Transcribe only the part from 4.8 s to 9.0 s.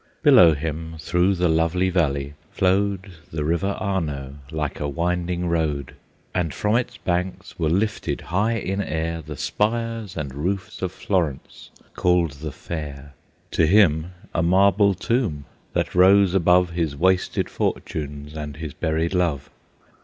winding road, And from its banks were lifted high in